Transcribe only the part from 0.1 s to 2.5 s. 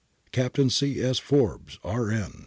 Captain C. S. Forbes, R.N.